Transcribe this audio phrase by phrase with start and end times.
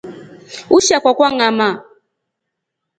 [0.75, 1.75] Ulisha kwakwa ngamaa.